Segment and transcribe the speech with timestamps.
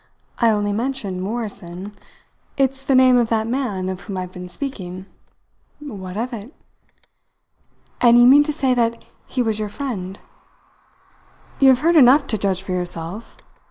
[0.39, 1.91] "I only mentioned Morrison.
[2.57, 5.05] It's the name of that man of whom I've been speaking.
[5.79, 6.55] What of it?"
[8.01, 10.17] "And you mean to say that he was your friend?"
[11.59, 13.37] "You have heard enough to judge for yourself.